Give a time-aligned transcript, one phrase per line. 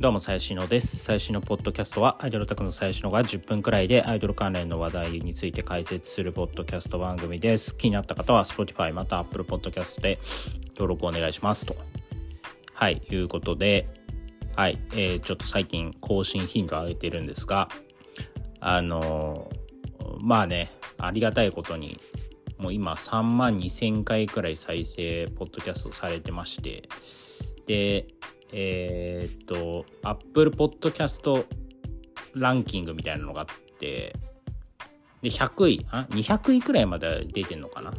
[0.00, 0.98] どうも、最新のです。
[0.98, 7.76] 最新のポッドキャストは、アイドルタクの最新のが10分くらいでアイドル関連の話題について解説するポッドキャスト番組です。
[7.76, 10.20] 気になった方は、Spotify また Apple Podcast で
[10.76, 11.74] 登録お願いしますと。
[12.74, 13.88] はい、いうことで、
[14.54, 17.68] はい、えー、ちょっと最近更新頻度上げてるんですが、
[18.60, 21.98] あのー、まあね、ありがたいことに、
[22.56, 26.88] もう今3万2000回くらい再生、ポッドキャストされてまして、
[27.66, 28.06] で、
[28.52, 31.44] えー、っと、Apple Podcast
[32.34, 33.46] ランキングみたいなのがあっ
[33.78, 34.14] て、
[35.22, 37.92] で、100位、あ、200位くらいまで出てんのかな？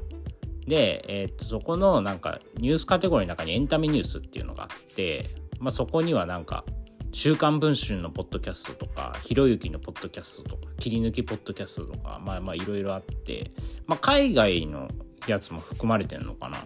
[0.67, 5.25] で、えー、っと、そこのなんかニュースカテゴリーの中にエンタメニュースっていうのがあって、
[5.59, 6.63] まあ、そこにはなんか、
[7.11, 13.51] 週刊文春のポッドキャストとか、ひろゆきのポッドキャストとか、切り抜きポッドキャストとか、まあまあいろいろあって、
[13.87, 14.87] まあ海外の
[15.25, 16.65] やつも含まれてんのかな？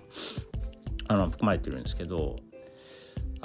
[1.07, 2.35] あの、含まれてるんですけど、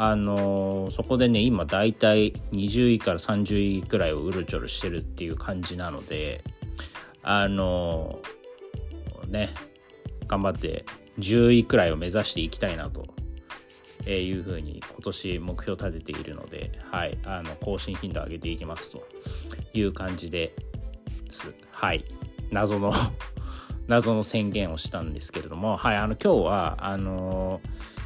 [0.00, 6.44] あの、そこでね今だいたい20位から30位くらいをうろちょろしてるっていう感じなので
[7.22, 8.20] あの、
[9.26, 9.50] ね
[10.28, 10.84] 頑張って
[11.18, 13.06] 10位くらいを目指していきたいなと
[14.06, 19.04] えいうふうに今年目標立てているので、はい、あの更新頻度上げていきますと
[19.74, 20.54] いう感じで
[21.28, 21.54] す。
[21.72, 22.04] はい、
[22.52, 22.92] 謎の
[23.88, 27.60] 謎の宣言をしたんですけれども、はい、あの今日はあの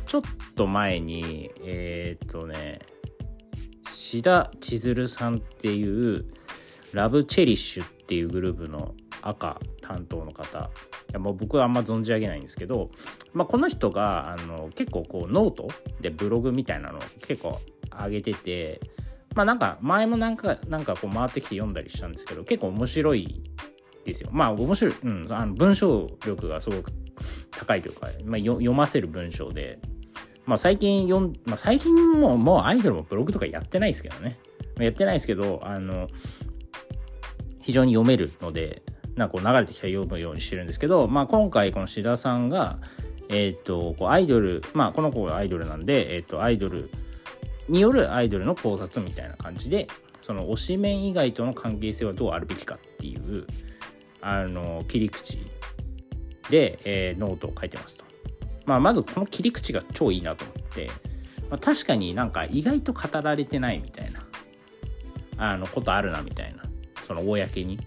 [0.06, 0.22] ちょっ
[0.54, 2.80] と前に、えー、っとね、
[3.90, 6.24] 志田千鶴さんっていう
[6.92, 10.70] ラブチェリッシュっていうグループの赤担当の方。
[11.10, 12.90] いやもう僕はあんま存じ上げないんですけど、
[13.34, 15.68] まあ、この人があの結構こうノート
[16.00, 18.80] でブログみたいなのを結構上げてて
[19.34, 23.42] まあなんか前もなんかなんかこう回ってきて読んだりしたんですけど結構面白い
[24.04, 24.30] ですよ。
[24.32, 26.92] まあ面白い、うん、あの文章力がすごく
[27.50, 29.78] 高いというか、まあ、読ませる文章で。
[30.44, 34.38] まあ最近読ん、まあ最近ももうアイドルもブログとかやってないですけどね。
[34.78, 36.08] やってないですけど、あの、
[37.60, 38.82] 非常に読めるので、
[39.14, 42.78] なんかこう流れてきた読むようにしてるんですけど、まあ今回この志田さんが、
[43.28, 46.90] えっ、ー、と、こうアイドル、まあこの子がアイドルなんで、えっ、ー、と、アイドル
[47.68, 49.86] によるアイドルの考察みたいな感じで、
[50.22, 53.46] その推しメン以外との関係性はどうあるべきかっていう、
[54.22, 55.38] あの、切り口
[56.48, 58.04] で、えー、ノートを書いてますと。
[58.64, 60.90] まあ、まずこの切り口が超いいなと思って、
[61.50, 64.24] まあ、確かになんか意外と語られてないみたいな
[65.36, 66.62] あのことあるなみたいな
[67.06, 67.78] その公に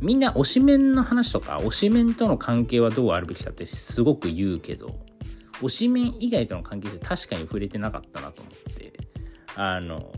[0.00, 4.98] みんな推しメンの話とか推しメンとの関係はどうあるべきかってすごく言うけど
[5.60, 8.92] 推しメン以外との関係性確かに触れてなかったなと思って
[9.56, 10.12] あの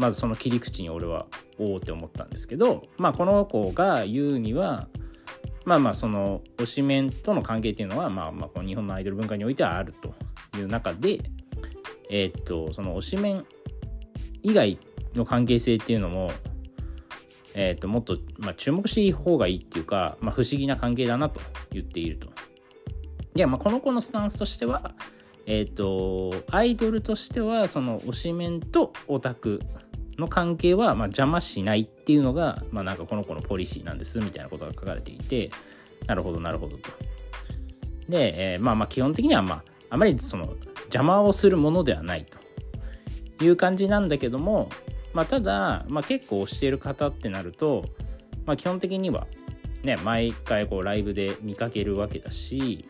[0.00, 1.26] まずその切り口に俺は
[1.58, 4.88] おおって思ったんですけどまあこの子が言うには
[5.66, 10.14] まあまあその推しメンとの関係っていうのはまあまあこの日本のアイドル文化においてはあると
[10.58, 11.20] いう中で
[12.08, 13.44] えっとその推しメン
[14.42, 14.78] 以外
[15.14, 16.32] の関係性っていうのも
[17.54, 22.30] えっともっと、まあ、注目していい方がいいっていうか、まあ、不思議な関係だなと言っていると。
[23.34, 24.94] で、まあ、この子のスタンスとしては
[25.46, 29.60] えっ、とアイドルとしてはその推しメンとオタク
[30.20, 35.50] の関係はま邪魔しないっていうのが、まあ、なんかこの子のポリシーなんですみたいなことが書かれていて
[36.06, 36.90] なるほどなるほどと。
[38.08, 40.54] で、えー、まあまあ基本的にはまああまりその
[40.84, 44.70] 邪魔をするものではないという感じなんだけども、
[45.12, 47.84] まあ、ただ、まあ、結構推している方ってなると、
[48.46, 49.26] まあ、基本的には
[49.82, 52.88] ね毎回こうライブで見かけるわけだし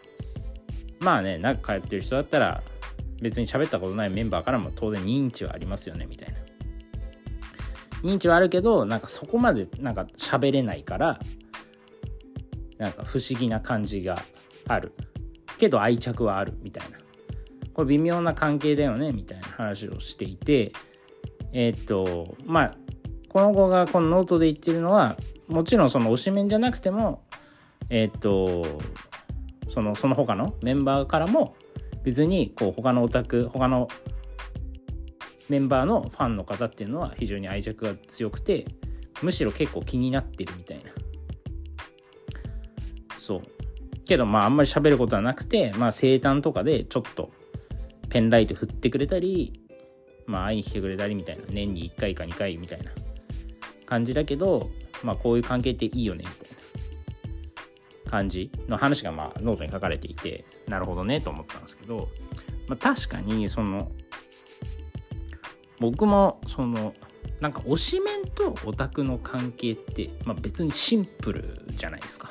[0.98, 2.62] まあね仲通ってる人だったら
[3.22, 6.49] 別に喋ったことないメンバーからも当然認知はありますよねみたいな
[8.02, 11.20] 認知はあるけどなんかそこまでなんか喋れないから
[12.78, 14.22] なんか不思議な感じが
[14.68, 14.94] ある。
[15.58, 16.98] けど愛着はあるみたいな。
[17.74, 20.72] これ微妙な関係だよねみたいな話をしていて
[21.52, 22.74] え、っとまあ
[23.28, 25.16] この子がこのノートで言ってるのは
[25.48, 27.22] もちろんその推しメンじゃなくても
[27.88, 28.66] え、っと
[29.68, 31.54] そのその他のメンバーからも
[32.02, 33.88] 別にこう他のオタク他の
[35.50, 38.66] メンバーのファンの方っていうのは非常に愛着が強くて
[39.20, 40.92] むしろ結構気になってるみたいな。
[43.18, 43.42] そう。
[44.04, 47.32] けどまああんまり喋ることはなくてまあ生誕とかでちょっと
[48.08, 49.60] ペンライト振ってくれたり
[50.26, 51.42] まあ会いに来てくれたりみたいな。
[51.50, 52.92] 年に1回か2回みたいな。
[53.86, 54.70] 感じだけど
[55.02, 56.50] まあこういう関係っていいよねみたい
[58.04, 58.08] な。
[58.08, 62.08] 感じの話がまあノートに書かれていてなるほどねと思ったんですけど、
[62.68, 63.90] まあ、確かにその
[65.80, 66.94] 僕もその
[67.40, 72.30] なんか推しメンとオタクの関係って、まあ、別にシンプルじゃないですか。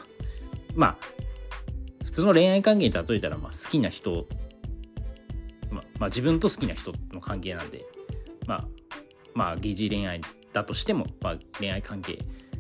[0.76, 0.98] まあ
[2.06, 4.28] 普通の恋愛関係に例えたら、まあ、好きな人、
[5.70, 7.86] まあ、まあ自分と好きな人の関係なんで
[8.48, 8.68] まあ
[9.34, 10.22] まあ疑似恋愛
[10.54, 12.20] だとしても、まあ、恋愛関係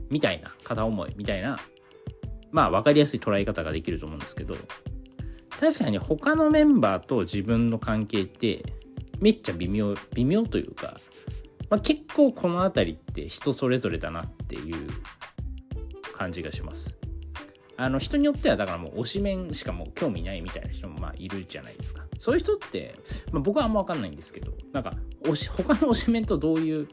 [0.09, 1.57] みたいな片思いみたいな
[2.51, 4.55] まあ分かりやすい捉え方ができると思うんですけど
[5.59, 8.63] 確かに他のメンバーと自分の関係って
[9.19, 10.99] めっちゃ微妙微妙というか、
[11.69, 14.87] まあ、結構この辺りって人それぞれだなっていう
[16.13, 16.97] 感じがします。
[17.77, 22.03] あの人によってはだからもう推しメンしかもう興味ないみたいな人もまあいるじゃないですか。
[22.17, 22.95] そういう人って、
[23.31, 24.93] まあ、僕はあんま分かんないんですけどなんか
[25.23, 26.89] 推し 他の推しメンとどういう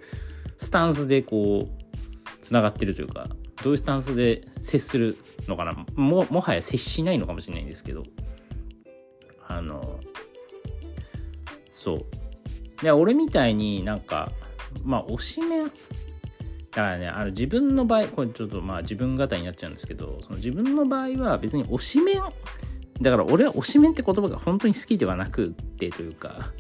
[0.56, 1.86] スタンスでこう
[2.40, 3.28] つながってるというか
[3.64, 5.16] どういうスタンスで接する
[5.48, 8.04] のかなももはや接しないのかもしれないんですけど
[9.48, 9.98] あの
[11.86, 14.32] そうで俺みたいになんか
[14.82, 15.70] まあ推しメンだ
[16.72, 22.22] からねあの自分の場合これちょっとまあ自分語りになっちゃうんですけどその自分の場合は別に推しメン
[23.00, 26.52] だから俺は推しメンって言葉が本当に好きではなくてというか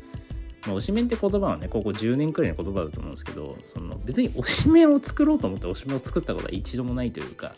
[0.66, 7.54] まあ、推しメンって言葉はね、ここ10年くらいの言葉だと思うんですけど、その別に推しメンを作ろうと思って推しメンを作ったことは一度もないというか、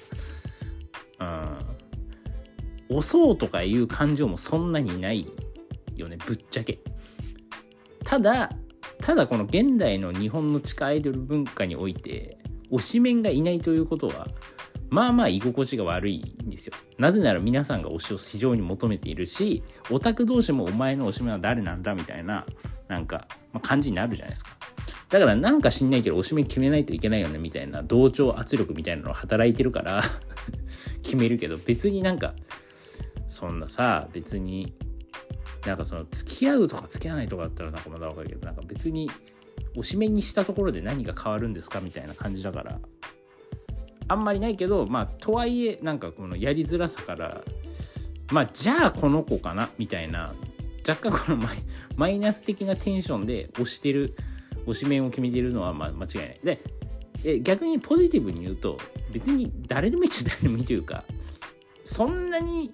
[1.18, 5.26] うん、押そうとかいう感情もそんなにない
[5.96, 6.80] よね、ぶっちゃけ。
[8.08, 8.50] ただ、
[9.02, 12.38] ただこの現代の日本の地下アイドル文化において、
[12.72, 14.26] 推しメンがいないということは、
[14.88, 16.74] まあまあ居心地が悪いんですよ。
[16.96, 22.46] なぜなら皆さんが推しを非常に求めているし、オタク同士もお前の推しメンは誰なんだみたいな、
[22.88, 24.56] なんか、まあ、感じになるじゃないですか。
[25.10, 30.02] だからなんか知んないけど推しメン決めないといけないよねみたいな同調圧力みたいなのが働いてるから
[31.02, 32.34] 決めるけど別になんか
[33.26, 34.74] そんなさ別に
[35.68, 39.10] なんかその付き合うとか付き合わないとかだったらなんかまだわかるけどなんか別に
[39.76, 42.78] 推しメンにしたところで何が変わるんですかみたいな感じだから
[44.08, 47.42] あんまりないけどまあとはいえなんかこのやりづらさから
[48.32, 50.34] まあじゃあこの子かなみたいな
[50.88, 51.38] 若干この
[51.96, 54.14] マイナス的なテンションで押してる
[54.66, 56.40] 推しメンを決めてるのはま間違いない。
[56.44, 56.62] で
[57.24, 58.78] え逆にポジティブに言うと
[59.12, 61.04] 別に誰でもいっちゃ誰でもいいというか
[61.84, 62.70] そんなに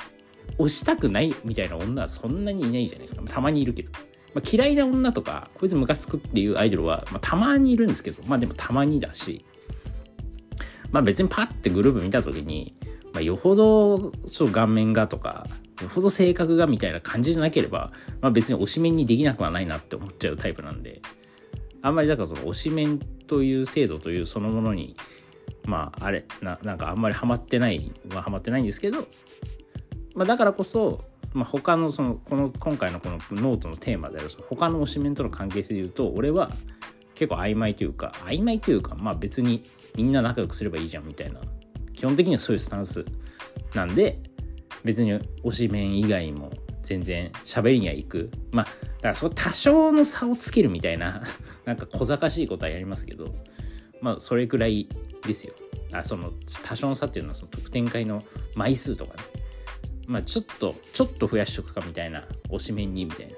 [0.58, 3.23] 推したくないみたいな女はそんなにいないじゃないですか。
[3.26, 3.91] たまにいるけど、
[4.35, 8.23] まあ、嫌いな女とかこいつムカつくっていうアイドルは、まあ、たまにいるんですけど。
[8.26, 9.44] まあでもたまにだし。
[10.91, 12.75] まあ別にパッてグループ見た時に、
[13.12, 15.46] まあ、よほどそう顔面がとか
[15.82, 21.02] よほど性格がみたいな感じじゃなければ、まあ別に推しメンにできなくはないなって思っちゃうタイプなんで、
[21.82, 24.96] あんまりだからその推しメンという制度というそのものに、
[25.64, 29.06] まああれ、ななんかあんまりハマってないはハマってないんですけど、
[30.14, 36.50] まあだからこそ、まあ、他のそのこの今回のこのノートのテーマであるその他の推しメンとの関係性で言うと俺は
[37.14, 39.64] 結構曖昧というか曖昧というかまあ別に
[39.96, 41.40] みんな仲良くすればいいじゃんみたいな
[41.94, 43.05] 基本的にはそういうスタンス
[43.75, 44.20] なんで
[44.84, 45.12] 別に
[45.43, 46.52] 推しメン以外も
[46.82, 48.31] 全然喋りには行く。
[48.52, 51.22] まあだからそ多少の差をつけるみたいな
[51.64, 53.34] なんか小賢しいことはやりますけど
[54.00, 54.88] まあそれくらい
[55.26, 55.55] ですよ。
[55.93, 56.32] あその
[56.62, 58.22] 多少の差っていうのはその得点会の
[58.55, 59.22] 枚数とかね。
[60.06, 63.35] まあちょっとちょっと増やしとくかみたいな推しメンにみたいな。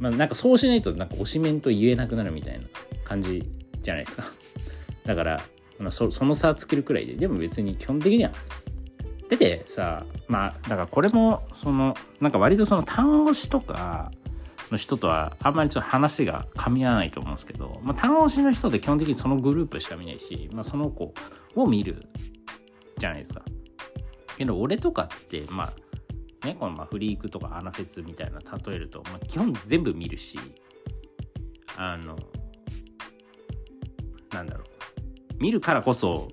[0.00, 2.66] まあなんかそうしないとなんか推しメンと言えなくなるみたいな
[3.04, 3.48] 感じ
[3.80, 4.24] じゃないですか。
[5.04, 5.40] だから、
[5.78, 8.32] まあ、そその差つけるくらいででも別に基本的には。
[9.28, 14.12] でてさまあだからこれもそのなんか割とその単語詞とか
[14.70, 21.14] の人とはあんまりちょっと話が噛み合わないと思うんですけど、まあ、単語詞の人って基本的にそのグループしか見ないし、まあ、その子
[21.54, 22.06] を見る
[22.98, 23.42] じゃないですか。
[24.36, 25.72] けど俺とかってま
[26.42, 30.38] あねこのまあフリークとかアナフェスみたいな例えると、まあ、基本全部見るし
[31.76, 32.16] あの
[34.32, 34.74] なんだろう。
[35.38, 36.28] 見るからこそ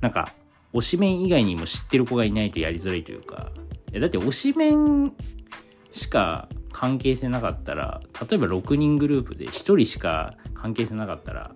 [0.00, 0.34] なんか
[0.74, 3.52] 推しメン以外にも知ってる子がいないとやりづらいというか、
[3.92, 5.12] だって推しメン
[5.92, 11.52] しか関係性なかったら、例えば6人グループで1人しか関係性なかったら、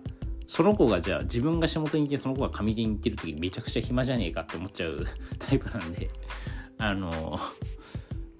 [0.49, 5.05] その子がじゃあ自分が仕事に行ってその子が上手に行ってる時めちゃくちゃ暇じゃねえかって思っちゃう
[5.39, 6.09] タイプなんで、
[6.77, 7.39] あの、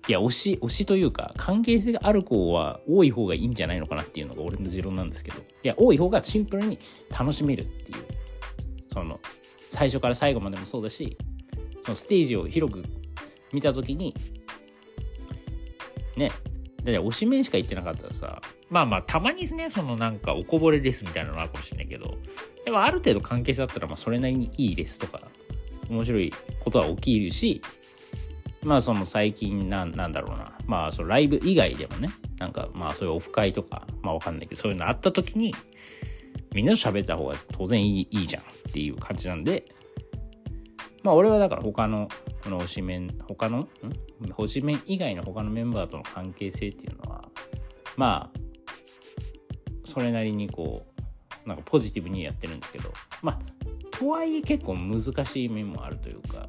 [0.07, 6.79] いや、推し、推しというか、関係性がある子は多い方がいいんじゃないのかなっていうのが俺の持論なんですけど、いや、多い方がシンプルに
[7.17, 8.03] 楽しめるっていう、
[8.91, 9.19] その、
[9.69, 11.15] 最初から最後までもそうだし
[11.83, 12.83] そのステージを広く
[13.53, 14.15] 見た時に
[16.17, 16.31] ね
[16.79, 22.17] だって推しメンしか言ってなかったらさまあまあたまにですねそのなんかおこぼれですみたいなのあるかもしれないけど
[22.65, 25.21] でもある程度関係性だったらまあそれなりにいいですとか
[25.89, 26.33] 面白い
[26.63, 27.61] ことは起きるし
[28.63, 35.53] まあその最近なんなんだろうなまあそのライブ以外でもねなんかまあそういうオフ会とかまあわかんないけどそういうのあった時に
[36.53, 39.65] みんなと喋った方が当然いいいいじゃんっていう感じなんで、
[41.03, 42.09] まあ俺はだから他の
[42.43, 43.59] この推しメン他の？
[43.59, 43.67] ん？
[44.21, 47.25] 推しメン以外の他のメンバーとの関係性っていうのは
[47.97, 48.39] まあ
[49.85, 50.85] それなりにこ
[51.45, 56.47] うなんかポジティブにやってるんですけどまあとはいえ結構難しい面もあるというか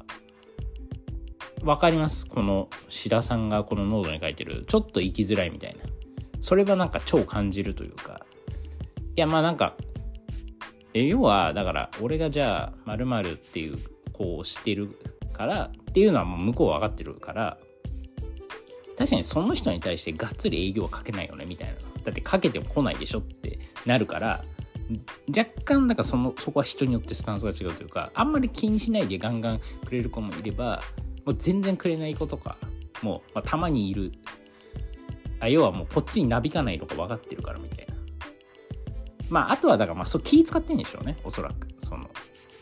[1.63, 2.25] わかります？
[2.25, 5.83] この志田さんがこのノードに書いてるちょっと生きづらいみたいな。
[6.39, 8.25] それはなんか超感じるというか。
[9.15, 9.75] いやまあなんか
[10.93, 13.77] え要はだから俺がじゃあ〇〇っていう
[14.11, 14.97] こうしてる
[15.33, 17.57] からっていうのはもう向こうは分かってるから
[18.97, 21.75] 確かにその人に対してがっつり営業はかけないよねみたいな。
[22.03, 24.43] だってかけても来ないでしょってなるから
[25.27, 30.81] 若干だかそのそこは人によってスタンスが違うというかあんまり気にしないでガンガンくれる子もいれば
[31.25, 32.57] もう全然くれない子とか
[33.01, 34.11] もう、まあ、たまにいる。
[35.39, 37.95] あ要はもうこっちになびかないのが分かってるからみたいな。
[39.29, 41.67] まああとはだからまあそう気使ってんでしょうねおそらく。
[41.83, 42.09] その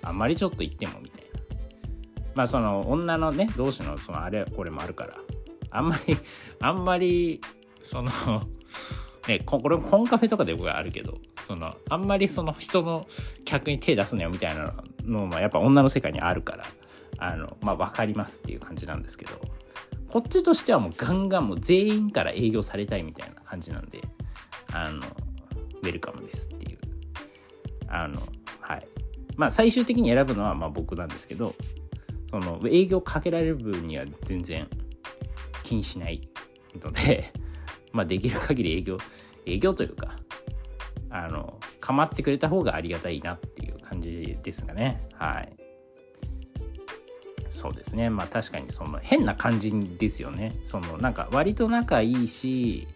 [0.01, 1.18] あんまりちょっと言ってもみたいな。
[2.35, 5.15] まあその女のね同士のそのあれこれもあるから。
[5.71, 6.17] あんまり
[6.61, 7.41] あんまり
[7.83, 8.11] その
[9.27, 11.17] ねこれコンカフェとかで僕はあるけど
[11.47, 13.07] そのあんまりその人の
[13.45, 16.65] 客に手出すなよみたいなのもやっぱ女の世界にあるから
[17.17, 19.39] あのまあ分かりますっていう感じなんですけど
[20.07, 24.01] こっちとしてはもうガンガンもう全員から営業されたいみたいな感じなんで
[24.73, 25.05] あの
[25.81, 26.79] ウェルカムですっていう。
[27.91, 28.21] あの
[28.61, 28.87] はい。
[29.35, 31.55] まあ最終的に選ぶのはまあ僕なんですけど
[32.29, 34.67] その営業かけられる分には全然
[35.63, 36.27] 気にしない
[36.81, 37.31] ので
[37.91, 38.97] まあできる限り営業
[39.45, 40.15] 営業というか
[41.09, 45.07] あの構ってくれた方がありがたいなっていう感じですかね。
[45.15, 45.53] はい。
[47.47, 48.11] そうですね。
[48.11, 50.53] まあ確かにその変な感じですよね。
[50.63, 52.87] そのなんか割と仲いいし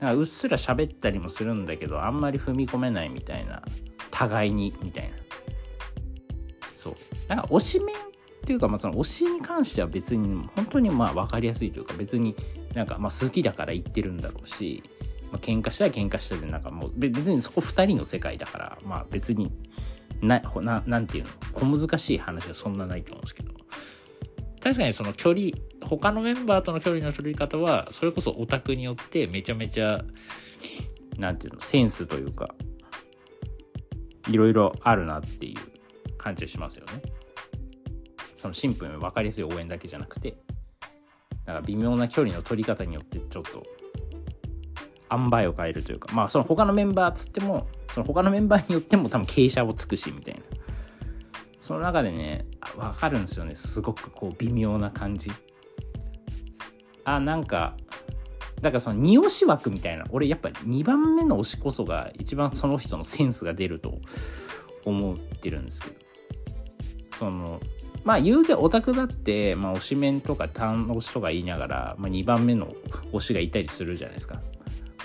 [0.00, 3.62] なんかうっすら喋ったりもするんだけどあんまり踏み込めないみたいな
[4.10, 5.16] 互いにみたいな。
[6.74, 6.94] そう。
[7.28, 7.96] なんか推しメン
[8.40, 12.34] っていうかまあその推しに関しては別に本当にまあ分かりやすいというか別に
[12.74, 14.82] なんかまあ好きだから言ってるんだろうし、
[15.30, 19.52] まあ、喧嘩したら喧嘩したでなんかもう別にそこ2人の世界だからまあ別に
[20.22, 23.52] なななんていうの小難しい話はそんなないと思うんですけど
[24.62, 25.50] 確かにその距離
[25.82, 30.02] 他のメンバーとの距離の取り方はそれこそオタクによってめちゃめちゃ
[31.18, 32.54] なんていうのセンスというか
[34.28, 37.02] いろいろあるなっていう感じがしますよね。
[38.40, 40.36] そのシンプルに分かりやすい応援だけじゃなくて
[41.46, 43.62] なんか微妙な距離の取り方によってちょっと
[45.12, 50.40] 塩梅を変えるというかまあその他のメンバーっつってもその他のメンバーによっても多分傾斜をつくしみたいな。
[51.58, 53.54] その中でね分かるんですよね。
[53.54, 55.30] すごくこう微妙な感じ。
[57.04, 57.76] あなんか
[58.60, 60.04] だからその2押し枠みたいな。
[60.10, 63.98] 俺やっぱ2番目の推しこそが一番その人のセンスが出ると
[64.84, 65.96] 思ってるんですけど。
[67.18, 67.60] その
[68.04, 72.68] まあ言うてオタクだって、まあ、推しメンとか単推しとか言いながら、まあ、2番目の
[73.12, 74.40] 推しがいたりするじゃないですか。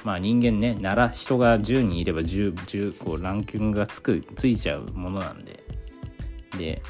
[0.04, 5.64] まあ人間ね、なら人が10人いれば 10, 10こうランキングがつく、ついちゃうものなんで。
[6.58, 6.82] で、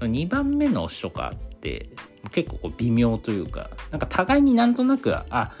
[0.00, 1.88] 2番目の推しとかって
[2.30, 5.52] 結構こう微妙というか、なんか互いになんとなく、あ、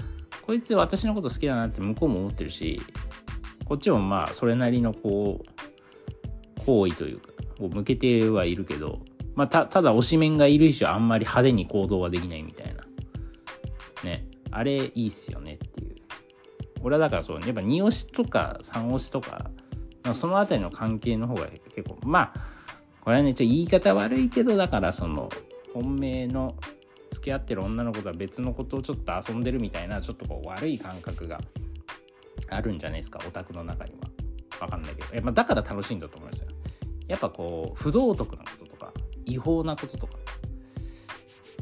[0.42, 2.80] こいつ私のこと好きだなって向こうも思ってるし、
[3.64, 7.28] こっちもまあそれなりのこう、行為というか、
[7.58, 9.00] を向けてはいるけど、
[9.34, 12.82] まあ、たただ推しメンがいる以上あんまり派手に行動はできないみたいな。
[14.04, 14.26] ね。
[14.50, 15.96] あれいいっすよねっていう。
[16.82, 19.50] 俺はだからそうやっぱ2推しとか3推しとか
[20.14, 22.40] その辺りの関係の方が結構まあ
[23.00, 25.28] これはねちょっと言い方悪いけどだからその
[25.74, 26.54] 本命の
[27.10, 31.40] 付き合ってる女の子とは別のことをちょっと遊んでるみたいなちょっとこう悪い感覚が
[32.48, 34.08] あるんじゃないですかオタクの中には。
[34.58, 35.14] 分かんないけど。
[35.14, 36.48] やっぱだから楽しいんだと思いますよ。
[37.08, 38.92] やっぱこう不道徳なこととか
[39.24, 40.14] 違法なこととか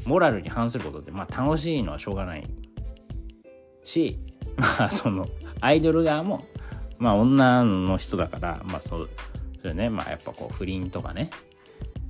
[0.05, 2.47] モラルに反することでまあ楽しいのはしょうがない
[3.83, 4.19] し
[4.57, 5.27] まあその
[5.61, 6.43] アイドル側も
[6.97, 9.09] まあ女の人だからまあそう
[9.61, 11.29] それねまあやっぱこう不倫とかね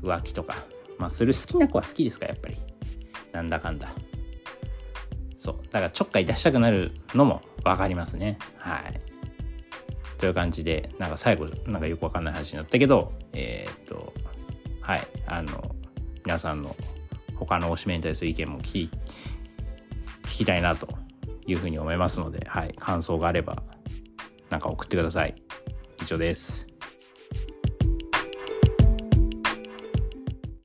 [0.01, 0.55] 浮気とか
[0.97, 2.57] まあする好きな子は好きですかやっぱり。
[3.35, 3.93] なんだかんだ。
[5.37, 8.39] そうだからちょっかい出したくなるのも分かりますね。
[8.57, 9.01] はい。
[10.17, 14.13] という感じで、なんか最後、なんかよくわかんない話になったけど、えー、っと、
[14.81, 15.75] はい、あの、
[16.25, 16.75] 皆さんの
[17.35, 18.89] 他の推しメンに対する意見も聞き
[20.23, 20.87] 聞きたいなと
[21.47, 23.63] いうふうに思いますので、はい、感想があれば、
[24.49, 25.35] なんか送ってください。
[26.01, 26.74] 以上です。